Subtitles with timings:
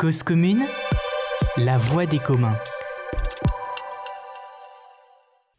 [0.00, 0.64] Cause commune,
[1.58, 2.56] la voix des communs.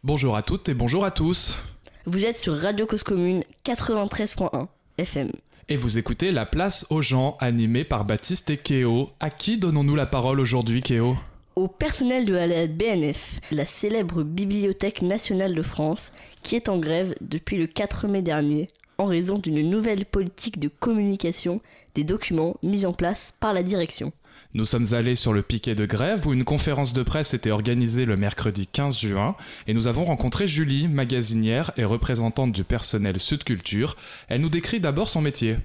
[0.03, 1.59] Bonjour à toutes et bonjour à tous.
[2.07, 4.65] Vous êtes sur Radio Cause Commune 93.1
[4.97, 5.29] FM.
[5.69, 9.09] Et vous écoutez La place aux gens, animée par Baptiste et Kéo.
[9.19, 11.15] À qui donnons-nous la parole aujourd'hui, Kéo?
[11.55, 16.11] Au personnel de la BNF, la célèbre Bibliothèque nationale de France,
[16.41, 18.65] qui est en grève depuis le 4 mai dernier
[19.01, 21.59] en raison d'une nouvelle politique de communication
[21.95, 24.13] des documents mis en place par la direction.
[24.53, 28.05] Nous sommes allés sur le piquet de grève où une conférence de presse était organisée
[28.05, 29.35] le mercredi 15 juin
[29.65, 33.95] et nous avons rencontré Julie, magasinière et représentante du personnel Sud Culture.
[34.27, 35.57] Elle nous décrit d'abord son métier.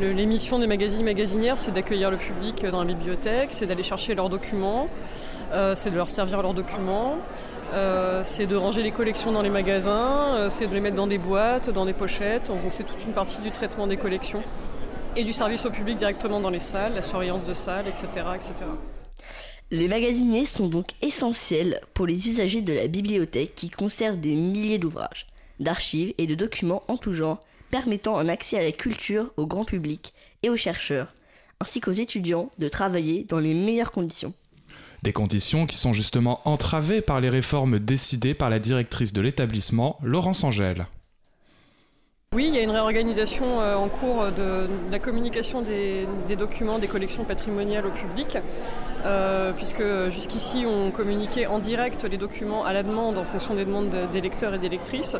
[0.00, 4.30] L'émission des magazines magazinières, c'est d'accueillir le public dans la bibliothèque, c'est d'aller chercher leurs
[4.30, 4.88] documents,
[5.52, 7.18] euh, c'est de leur servir leurs documents,
[7.74, 11.06] euh, c'est de ranger les collections dans les magasins, euh, c'est de les mettre dans
[11.06, 12.46] des boîtes, dans des pochettes.
[12.46, 14.42] Donc c'est toute une partie du traitement des collections
[15.16, 18.08] et du service au public directement dans les salles, la surveillance de salles, etc.
[18.34, 18.54] etc.
[19.70, 24.78] Les magasiniers sont donc essentiels pour les usagers de la bibliothèque qui conservent des milliers
[24.78, 25.26] d'ouvrages,
[25.58, 29.64] d'archives et de documents en tout genre permettant un accès à la culture au grand
[29.64, 31.14] public et aux chercheurs,
[31.60, 34.34] ainsi qu'aux étudiants de travailler dans les meilleures conditions.
[35.02, 39.98] Des conditions qui sont justement entravées par les réformes décidées par la directrice de l'établissement,
[40.02, 40.86] Laurence Angèle.
[42.40, 46.86] Oui, il y a une réorganisation euh, en cours de, la communication des, documents, des
[46.86, 48.38] collections patrimoniales au public,
[49.04, 53.66] euh, puisque jusqu'ici on communiquait en direct les documents à la demande en fonction des
[53.66, 55.18] demandes des lecteurs et des lectrices.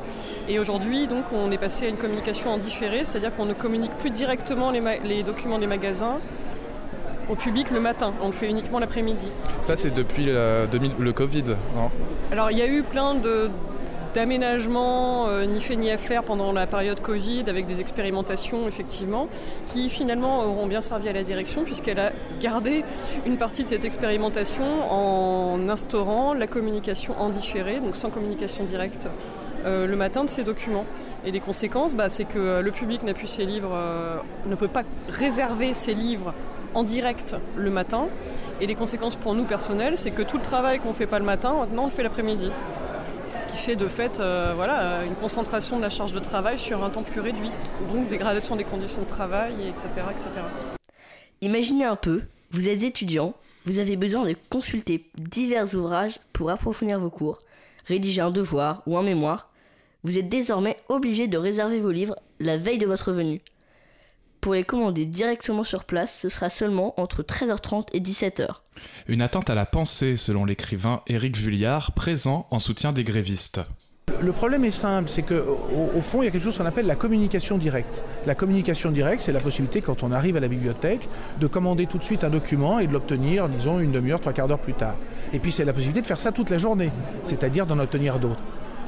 [0.49, 3.93] Et aujourd'hui, donc, on est passé à une communication en différé, c'est-à-dire qu'on ne communique
[3.99, 6.21] plus directement les, documents des magasins,
[7.29, 8.15] au public le matin.
[8.23, 9.29] On le fait uniquement l'après-midi.
[9.61, 10.67] Ça, c'est depuis le,
[10.99, 11.45] le Covid,
[11.77, 11.91] non?
[12.33, 13.51] Alors, il y a eu plein de,
[14.15, 19.29] d'aménagement euh, ni fait ni à faire pendant la période Covid avec des expérimentations effectivement
[19.67, 22.85] qui finalement auront bien servi à la direction puisqu'elle a gardé
[23.27, 29.09] une partie de cette expérimentation en instaurant la communication en différé, donc sans communication directe.
[29.67, 30.87] Euh, le matin de ces documents.
[31.27, 34.17] Et les conséquences, bah, c'est que le public n'a plus ses livres, euh,
[34.47, 36.33] ne peut pas réserver ses livres
[36.73, 38.07] en direct le matin.
[38.63, 41.19] Et les conséquences pour nous personnels, c'est que tout le travail qu'on ne fait pas
[41.19, 42.51] le matin, maintenant on le fait l'après-midi
[43.39, 46.83] ce qui fait de fait euh, voilà, une concentration de la charge de travail sur
[46.83, 47.51] un temps plus réduit,
[47.93, 49.89] donc dégradation des conditions de travail, etc.
[50.11, 50.31] etc.
[51.41, 53.35] Imaginez un peu, vous êtes étudiant,
[53.67, 57.43] vous avez besoin de consulter divers ouvrages pour approfondir vos cours,
[57.87, 59.51] rédiger un devoir ou un mémoire.
[60.03, 63.43] Vous êtes désormais obligé de réserver vos livres la veille de votre venue.
[64.41, 68.49] Pour les commander directement sur place, ce sera seulement entre 13h30 et 17h.
[69.07, 73.61] Une atteinte à la pensée, selon l'écrivain Éric Vulliard, présent en soutien des grévistes.
[74.23, 75.59] Le problème est simple, c'est qu'au
[75.95, 78.03] au fond, il y a quelque chose qu'on appelle la communication directe.
[78.27, 81.07] La communication directe, c'est la possibilité, quand on arrive à la bibliothèque,
[81.39, 84.49] de commander tout de suite un document et de l'obtenir, disons, une demi-heure, trois quarts
[84.49, 84.97] d'heure plus tard.
[85.35, 86.91] Et puis, c'est la possibilité de faire ça toute la journée,
[87.25, 88.41] c'est-à-dire d'en obtenir d'autres.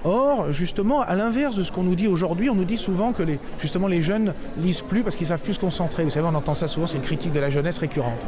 [0.04, 3.22] Or, justement, à l'inverse de ce qu'on nous dit aujourd'hui, on nous dit souvent que
[3.22, 6.04] les, justement les jeunes lisent plus parce qu'ils savent plus se concentrer.
[6.04, 8.18] Vous savez, on entend ça souvent, c'est une critique de la jeunesse récurrente.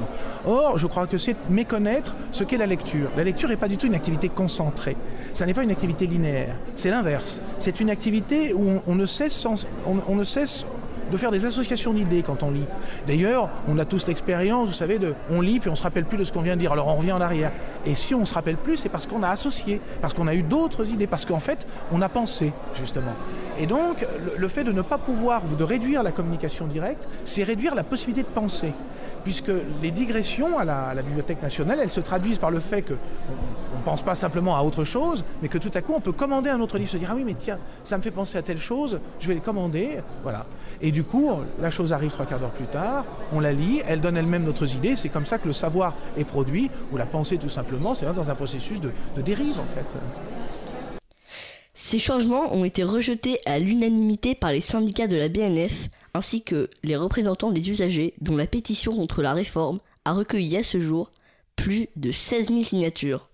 [0.47, 3.11] Or, je crois que c'est méconnaître ce qu'est la lecture.
[3.17, 4.97] La lecture n'est pas du tout une activité concentrée.
[5.33, 6.55] Ça n'est pas une activité linéaire.
[6.77, 7.41] C'est l'inverse.
[7.59, 9.47] C'est une activité où on, ne cesse,
[9.87, 10.65] on ne cesse
[11.11, 12.65] de faire des associations d'idées quand on lit.
[13.07, 16.19] D'ailleurs, on a tous l'expérience, vous savez, de on lit puis on se rappelle plus
[16.19, 16.73] de ce qu'on vient de dire.
[16.73, 17.53] Alors on revient en arrière.
[17.87, 20.43] Et si on se rappelle plus, c'est parce qu'on a associé, parce qu'on a eu
[20.43, 23.13] d'autres idées, parce qu'en fait, on a pensé justement.
[23.59, 24.07] Et donc,
[24.37, 28.23] le, fait de ne pas pouvoir, de réduire la communication directe, c'est réduire la possibilité
[28.23, 28.73] de penser
[29.23, 29.51] puisque
[29.83, 34.03] les digressions à la, Bibliothèque nationale, elles se traduisent par le fait qu'on ne pense
[34.03, 36.79] pas simplement à autre chose, mais que tout à coup on peut commander un autre
[36.79, 39.29] livre, se dire ah oui mais tiens, ça me fait penser à telle chose, je
[39.29, 40.45] vais le commander, voilà.
[40.81, 41.31] Et du coup,
[41.61, 44.75] la chose arrive trois quarts d'heure plus tard, on la lit, elle donne elle-même d'autres
[44.75, 48.07] idées, c'est comme ça que le savoir est produit, ou la pensée tout simplement, c'est
[48.13, 49.87] dans un processus de, de dérive en fait.
[51.75, 56.71] Ces changements ont été rejetés à l'unanimité par les syndicats de la BNF ainsi que
[56.83, 61.11] les représentants des usagers dont la pétition contre la réforme a recueilli à ce jour
[61.57, 63.29] plus de 16 000 signatures.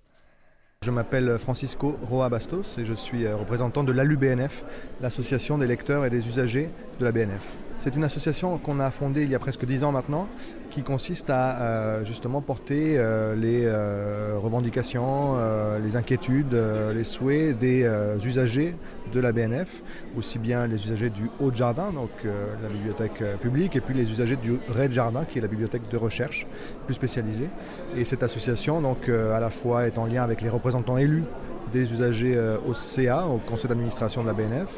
[0.83, 4.65] Je m'appelle Francisco Roa Bastos et je suis euh, représentant de l'ALUBNF,
[5.03, 7.59] l'association des lecteurs et des usagers de la BNF.
[7.83, 10.29] C'est une association qu'on a fondée il y a presque dix ans maintenant,
[10.69, 15.39] qui consiste à euh, justement porter euh, les euh, revendications,
[15.83, 16.55] les inquiétudes,
[16.95, 17.91] les souhaits des
[18.23, 18.75] usagers
[19.15, 19.83] de la BNF,
[20.19, 24.37] aussi bien les usagers du Haut Jardin, donc la bibliothèque publique, et puis les usagers
[24.37, 26.47] du Red Jardin, qui est la bibliothèque de recherche
[26.85, 27.49] plus spécialisée.
[27.97, 31.25] Et cette association, donc à la fois est en lien avec les représentants élus
[31.73, 34.75] des usagers au CA, au conseil d'administration de la BNF,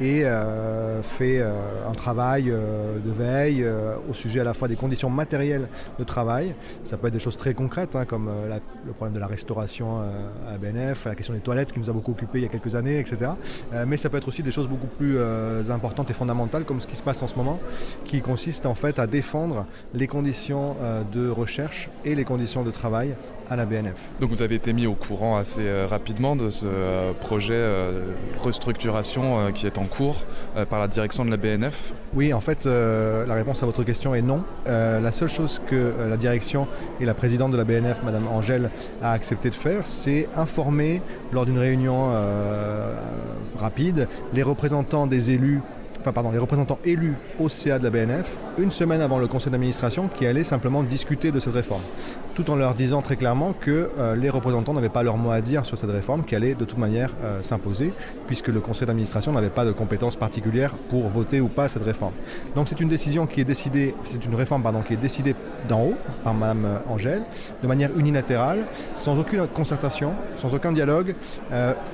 [0.00, 0.24] et
[1.02, 3.66] fait un travail de veille
[4.08, 5.68] au sujet à la fois des conditions matérielles
[5.98, 6.54] de travail.
[6.82, 8.28] Ça peut être des choses très concrètes, hein, comme
[8.86, 10.00] le problème de la restauration
[10.48, 12.48] à la BNF, la question des toilettes qui nous a beaucoup occupé il y a
[12.48, 13.32] quelques années, etc.
[13.86, 15.18] mais ça peut être aussi des choses beaucoup plus
[15.70, 17.60] importantes et fondamentales, comme ce qui se passe en ce moment,
[18.04, 20.76] qui consiste en fait à défendre les conditions
[21.12, 23.14] de recherche et les conditions de travail
[23.50, 24.12] à la BNF.
[24.20, 25.86] Donc vous avez été mis au courant assez euh,
[26.36, 28.04] de ce euh, projet euh,
[28.42, 30.24] restructuration qui est en cours
[30.68, 34.22] par la direction de la BNF Oui, en fait, la réponse à votre question est
[34.22, 34.42] non.
[34.66, 36.66] la seule chose que la direction
[37.00, 38.70] et la présidente de la BNF, Madame Angèle,
[39.02, 41.00] a accepté de faire, c'est informer
[41.32, 42.12] lors d'une réunion
[43.58, 45.60] rapide les représentants des élus
[46.12, 50.08] pardon, les représentants élus au CA de la BNF une semaine avant le conseil d'administration
[50.08, 51.82] qui allait simplement discuter de cette réforme,
[52.34, 55.40] tout en leur disant très clairement que euh, les représentants n'avaient pas leur mot à
[55.40, 57.92] dire sur cette réforme qui allait de toute manière euh, s'imposer,
[58.26, 62.12] puisque le conseil d'administration n'avait pas de compétences particulières pour voter ou pas cette réforme.
[62.54, 65.34] Donc c'est une décision qui est décidée, c'est une réforme pardon, qui est décidée
[65.68, 67.22] d'en haut par Mme euh, Angèle,
[67.62, 68.64] de manière unilatérale,
[68.94, 71.14] sans aucune concertation, sans aucun dialogue.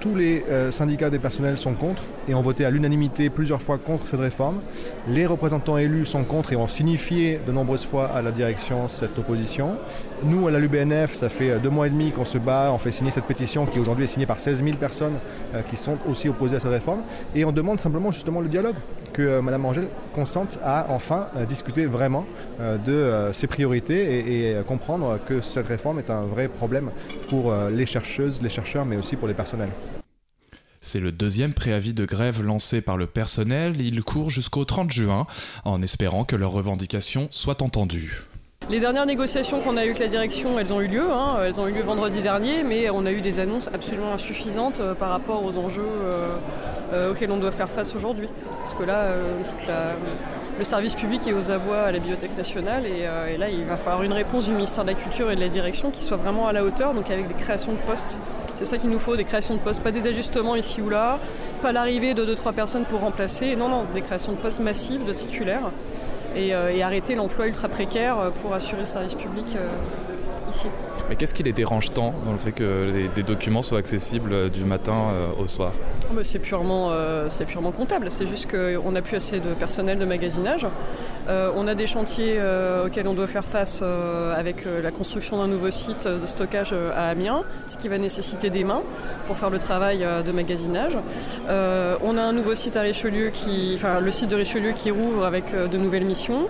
[0.00, 3.99] tous les syndicats des personnels sont contre et ont voté à l'unanimité plusieurs fois contre
[4.06, 4.60] cette réforme.
[5.08, 9.18] Les représentants élus sont contre et ont signifié de nombreuses fois à la direction cette
[9.18, 9.76] opposition.
[10.22, 12.92] Nous, à la LUBNF, ça fait deux mois et demi qu'on se bat, on fait
[12.92, 15.14] signer cette pétition qui aujourd'hui est signée par 16 000 personnes
[15.54, 17.00] euh, qui sont aussi opposées à cette réforme.
[17.34, 18.76] Et on demande simplement justement le dialogue,
[19.12, 22.24] que euh, Mme Angèle consente à enfin euh, discuter vraiment
[22.86, 26.90] de ses priorités et, et, comprendre que cette réforme est un vrai problème
[27.28, 29.70] pour les chercheuses, les chercheurs, mais aussi pour les personnels.
[30.82, 33.80] C'est le deuxième préavis de grève lancé par le personnel.
[33.80, 35.26] Il court jusqu'au 30 juin,
[35.64, 38.24] en espérant que leurs revendications soient entendues.
[38.70, 41.10] Les dernières négociations qu'on a eues avec la direction, elles ont eu lieu.
[41.12, 41.38] Hein.
[41.44, 44.94] Elles ont eu lieu vendredi dernier, mais on a eu des annonces absolument insuffisantes euh,
[44.94, 46.36] par rapport aux enjeux euh,
[46.92, 48.28] euh, auxquels on doit faire face aujourd'hui.
[48.58, 49.08] Parce que là,
[50.60, 54.02] le service public est aux abois à la Bibliothèque nationale et, là, il va falloir
[54.02, 56.52] une réponse du ministère de la Culture et de la direction qui soit vraiment à
[56.52, 58.18] la hauteur, donc avec des créations de postes.
[58.52, 61.18] C'est ça qu'il nous faut, des créations de postes, pas des ajustements ici ou là,
[61.62, 65.14] pas l'arrivée de 2-3 personnes pour remplacer, non, non, des créations de postes massives, de
[65.14, 65.70] titulaires,
[66.36, 69.66] et, euh, arrêter l'emploi ultra précaire euh, pour assurer le service public euh,
[70.50, 70.68] ici.
[71.10, 74.62] Mais qu'est-ce qui les dérange tant dans le fait que des documents soient accessibles du
[74.62, 74.94] matin
[75.40, 75.72] au soir?
[76.08, 76.92] Oh, c'est purement,
[77.48, 80.68] purement comptable, c'est juste qu'on n'a plus assez de personnel de magasinage.
[81.30, 85.38] Euh, on a des chantiers euh, auxquels on doit faire face euh, avec la construction
[85.38, 88.82] d'un nouveau site de stockage à Amiens, ce qui va nécessiter des mains
[89.26, 90.96] pour faire le travail de magasinage.
[91.48, 95.24] on a un nouveau site à Richelieu, qui, enfin le site de Richelieu qui rouvre
[95.24, 96.48] avec de nouvelles missions.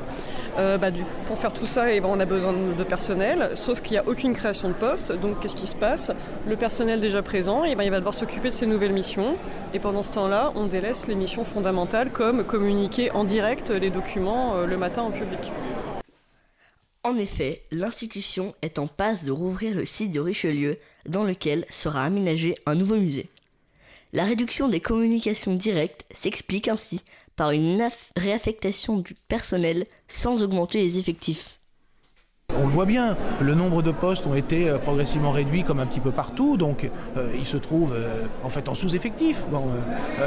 [0.56, 0.88] Bah,
[1.26, 4.06] pour faire tout ça, eh ben, on a besoin de personnel, sauf qu'il n'y a
[4.06, 5.12] aucune création de poste.
[5.12, 6.12] Donc qu'est-ce qui se passe?
[6.46, 9.36] Le personnel déjà présent, eh ben, il va devoir s'occuper de ces nouvelles missions.
[9.74, 14.54] Et pendant ce temps-là, on délaisse les missions fondamentales comme communiquer en direct les documents
[14.76, 15.52] matin en public.
[17.02, 22.04] En effet, l'institution est en passe de rouvrir le site de Richelieu, dans lequel sera
[22.04, 23.28] aménagé un nouveau musée.
[24.12, 27.00] La réduction des communications directes s'explique ainsi
[27.36, 31.59] par une réaffectation du personnel sans augmenter les effectifs.
[32.58, 35.86] On le voit bien, le nombre de postes ont été euh, progressivement réduits comme un
[35.86, 39.42] petit peu partout, donc euh, ils se trouvent euh, en fait en sous-effectif.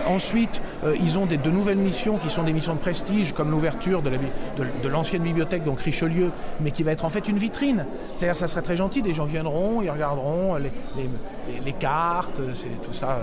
[0.08, 0.62] ensuite,
[1.02, 5.24] ils ont de nouvelles missions qui sont des missions de prestige, comme l'ouverture de, l'ancienne
[5.24, 6.32] bibliothèque, donc Richelieu,
[6.62, 7.86] mais qui va être en fait une vitrine.
[8.16, 12.42] C'est-à-dire ça serait très gentil, des gens viendront, ils regarderont les, cartes,
[12.84, 13.20] tout ça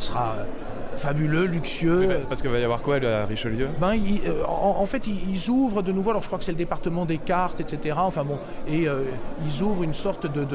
[0.00, 0.36] sera
[0.98, 2.20] fabuleux, luxueux.
[2.28, 3.68] parce qu'il va y avoir quoi à Richelieu?
[3.80, 3.94] Ben,
[4.26, 7.18] euh, en, fait, ils, ouvrent de nouveau, alors je crois que c'est le département des
[7.18, 7.96] cartes, etc.
[7.98, 9.04] Enfin bon, et euh,
[9.46, 10.46] ils ouvrent une sorte de,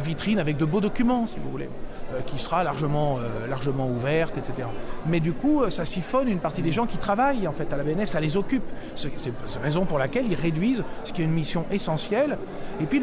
[0.00, 1.68] vitrine avec de beaux documents, si vous voulez,
[2.12, 4.66] euh, qui sera largement, largement ouverte, etc.
[5.06, 7.84] Mais du coup, ça siphonne une partie des gens qui travaillent en fait à la
[7.84, 8.64] BNF, ça les occupe.
[8.94, 9.12] C'est
[9.56, 12.38] la raison pour laquelle ils réduisent ce qui est une mission essentielle.
[12.80, 13.00] Et puis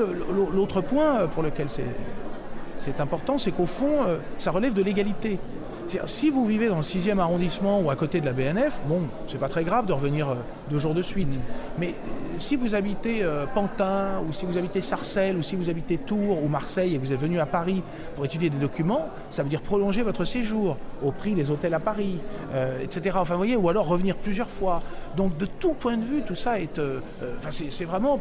[0.54, 4.06] l'autre point pour lequel c'est important, c'est qu'au fond,
[4.38, 5.40] ça relève de l'égalité.
[6.06, 9.02] Si vous vivez dans le 6e arrondissement ou à côté de la BNF, bon,
[9.32, 10.36] c'est pas très grave de revenir euh,
[10.70, 11.36] deux jours de suite.
[11.36, 11.42] Mm.
[11.80, 15.70] Mais euh, si vous habitez euh, Pantin, ou si vous habitez Sarcelles, ou si vous
[15.70, 17.84] habitez Tours ou Marseille et vous êtes venu à Paris
[18.16, 21.80] pour étudier des documents, ça veut dire prolonger votre séjour au prix des hôtels à
[21.80, 22.20] Paris,
[22.82, 23.18] etc.
[23.20, 24.80] Enfin, vous voyez, ou alors revenir plusieurs fois.
[25.16, 26.80] Donc, de tout point de vue, tout ça est.
[27.50, 28.20] c'est vraiment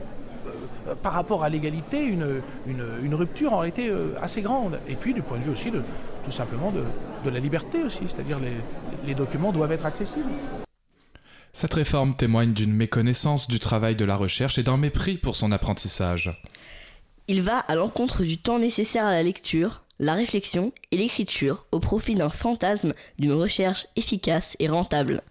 [1.02, 4.78] par rapport à l'égalité, une, une, rupture en réalité assez grande.
[4.88, 5.82] Et puis du point de vue aussi de,
[6.26, 6.82] tout simplement de,
[7.24, 8.56] de la liberté aussi, c'est-à-dire les,
[9.06, 10.28] les documents doivent être accessibles.
[11.52, 15.52] Cette réforme témoigne d'une méconnaissance du travail de la recherche et d'un mépris pour son
[15.52, 16.32] apprentissage.
[17.28, 21.78] Il va à l'encontre du temps nécessaire à la lecture, la réflexion et l'écriture au
[21.78, 25.22] profit d'un fantasme d'une recherche efficace et rentable.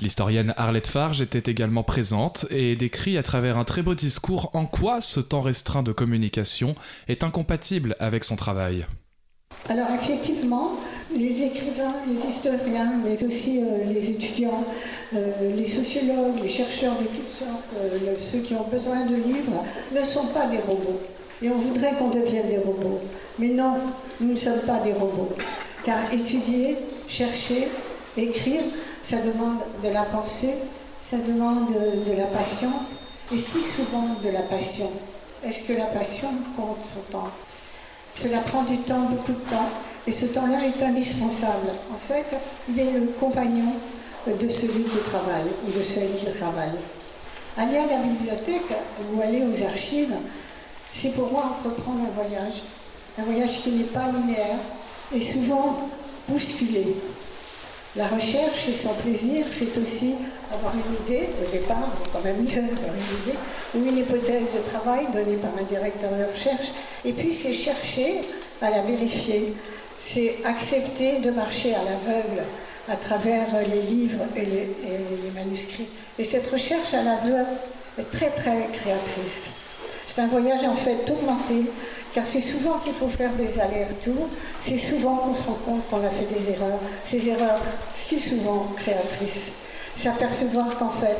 [0.00, 4.66] L'historienne Arlette Farge était également présente et décrit à travers un très beau discours en
[4.66, 6.76] quoi ce temps restreint de communication
[7.08, 8.86] est incompatible avec son travail.
[9.68, 10.72] Alors effectivement,
[11.16, 14.62] les écrivains, les historiens, mais aussi euh, les étudiants,
[15.14, 19.64] euh, les sociologues, les chercheurs de toutes sortes, euh, ceux qui ont besoin de livres,
[19.92, 21.00] ne sont pas des robots.
[21.42, 23.00] Et on voudrait qu'on devienne des robots.
[23.38, 23.74] Mais non,
[24.20, 25.30] nous ne sommes pas des robots.
[25.82, 26.76] Car étudier,
[27.08, 27.68] chercher,
[28.18, 28.60] écrire,
[29.08, 30.54] ça demande de la pensée,
[31.10, 32.98] ça demande de, de la patience,
[33.32, 34.90] et si souvent de la passion.
[35.42, 37.30] Est-ce que la passion compte son temps?
[38.14, 39.68] Cela prend du temps, beaucoup de temps,
[40.06, 41.68] et ce temps-là est indispensable.
[41.92, 42.26] En fait,
[42.68, 43.72] il est le compagnon
[44.26, 46.78] de celui qui travaille ou de celle qui travaille.
[47.56, 48.74] Aller à la bibliothèque
[49.12, 50.14] ou aller aux archives,
[50.94, 52.62] c'est pour moi entreprendre un voyage.
[53.18, 54.58] Un voyage qui n'est pas linéaire
[55.14, 55.88] et souvent
[56.28, 56.96] bousculé.
[57.96, 60.16] La recherche et son plaisir, c'est aussi
[60.52, 63.38] avoir une idée, au départ, quand même mieux avoir une idée,
[63.74, 66.72] ou une hypothèse de travail donnée par un directeur de recherche,
[67.04, 68.20] et puis c'est chercher
[68.60, 69.54] à la vérifier,
[69.96, 72.42] c'est accepter de marcher à l'aveugle
[72.88, 75.88] à travers les livres et les, et les manuscrits.
[76.18, 77.46] Et cette recherche à l'aveugle
[77.98, 79.52] est très très créatrice.
[80.06, 81.62] C'est un voyage en fait tourmenté,
[82.14, 84.28] car c'est souvent qu'il faut faire des allers-retours,
[84.62, 87.60] c'est souvent qu'on se rend compte qu'on a fait des erreurs, ces erreurs
[87.92, 89.52] si souvent créatrices.
[89.96, 91.16] S'apercevoir qu'en fait,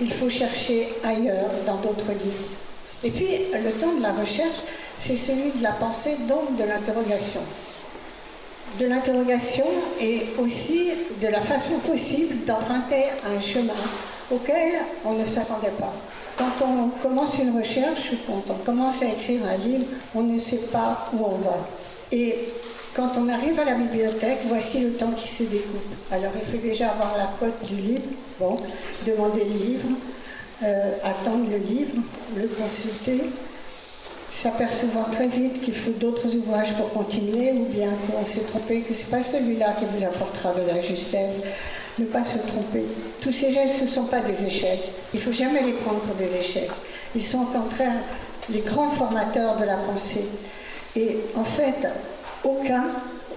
[0.00, 2.48] il faut chercher ailleurs, dans d'autres livres.
[3.04, 4.62] Et puis, le temps de la recherche,
[5.00, 7.40] c'est celui de la pensée, donc de l'interrogation.
[8.80, 9.66] De l'interrogation
[10.00, 10.90] et aussi
[11.22, 13.72] de la façon possible d'emprunter un chemin
[14.30, 15.92] auquel on ne s'attendait pas.
[16.36, 20.68] Quand on commence une recherche quand on commence à écrire un livre, on ne sait
[20.72, 21.58] pas où on va.
[22.12, 22.34] Et
[22.94, 25.94] quand on arrive à la bibliothèque, voici le temps qui se découpe.
[26.10, 28.02] Alors il faut déjà avoir la cote du livre,
[28.38, 28.56] bon,
[29.06, 29.88] demander le livre,
[30.62, 31.94] euh, attendre le livre,
[32.36, 33.20] le consulter,
[34.32, 38.94] s'apercevoir très vite qu'il faut d'autres ouvrages pour continuer, ou bien qu'on s'est trompé, que
[38.94, 41.42] ce n'est pas celui-là qui vous apportera de la justesse
[41.98, 42.84] ne pas se tromper.
[43.20, 44.92] Tous ces gestes, ne sont pas des échecs.
[45.12, 46.70] Il ne faut jamais les prendre pour des échecs.
[47.14, 47.94] Ils sont au contraire
[48.50, 50.24] les grands formateurs de la pensée.
[50.96, 51.86] Et en fait,
[52.44, 52.84] aucun,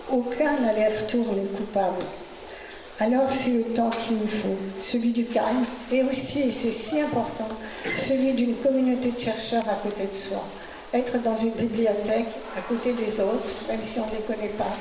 [0.10, 2.04] aucun aller-retour n'est coupable.
[3.00, 7.02] Alors c'est le temps qu'il nous faut, celui du calme, et aussi, et c'est si
[7.02, 7.48] important,
[7.98, 10.44] celui d'une communauté de chercheurs à côté de soi.
[10.94, 14.78] Être dans une bibliothèque à côté des autres, même si on ne les connaît pas,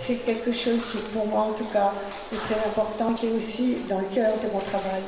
[0.00, 1.92] c'est quelque chose qui, pour moi en tout cas,
[2.32, 5.02] est très important, qui est aussi dans le cœur de mon travail.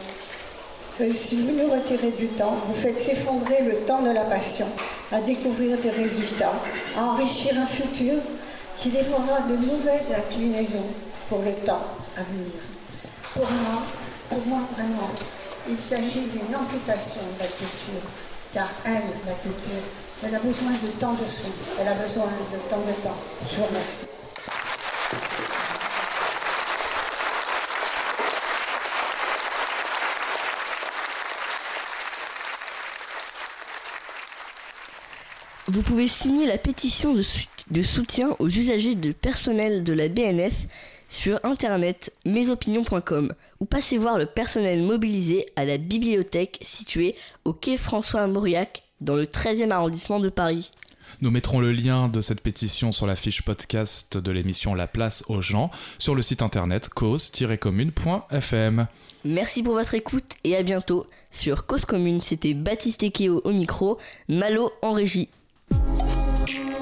[1.01, 4.67] Euh, si vous nous retirez du temps, vous faites s'effondrer le temps de la passion,
[5.13, 6.55] à découvrir des résultats,
[6.97, 8.15] à enrichir un futur
[8.79, 10.87] qui dévorera de nouvelles inclinaisons
[11.29, 11.83] pour le temps
[12.17, 12.53] à venir.
[13.35, 13.83] Pour moi,
[14.31, 15.11] pour moi vraiment,
[15.69, 18.09] il s'agit d'une amputation de la culture,
[18.55, 19.85] car elle, la culture,
[20.25, 23.17] elle a besoin de tant de soins, elle a besoin de tant de temps.
[23.51, 24.16] Je vous remercie.
[35.69, 37.23] Vous pouvez signer la pétition de,
[37.73, 40.69] de soutien aux usagers de personnel de la BNF
[41.09, 47.77] sur internet mesopinions.com ou passez voir le personnel mobilisé à la bibliothèque située au quai
[47.77, 50.71] François Mauriac dans le 13e arrondissement de Paris.
[51.21, 55.25] Nous mettrons le lien de cette pétition sur la fiche podcast de l'émission La place
[55.29, 58.87] aux gens sur le site internet cause-commune.fm.
[59.25, 62.21] Merci pour votre écoute et à bientôt sur Cause Commune.
[62.21, 65.29] C'était Baptiste Ekeo au micro, Malo en régie.
[66.47, 66.76] Thank you.